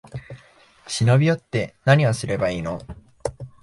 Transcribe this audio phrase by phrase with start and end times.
[0.87, 2.81] 忍び寄って、なにをすればいいの？